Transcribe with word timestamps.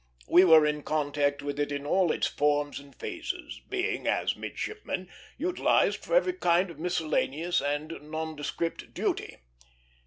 We 0.27 0.43
were 0.43 0.65
in 0.65 0.81
contact 0.81 1.43
with 1.43 1.59
it 1.59 1.71
in 1.71 1.85
all 1.85 2.11
its 2.11 2.25
forms 2.25 2.79
and 2.79 2.95
phases; 2.95 3.61
being, 3.69 4.07
as 4.07 4.35
midshipmen, 4.35 5.07
utilized 5.37 6.03
for 6.03 6.15
every 6.15 6.33
kind 6.33 6.71
of 6.71 6.79
miscellaneous 6.79 7.61
and 7.61 7.89
nondescript 8.09 8.95
duty. 8.95 9.37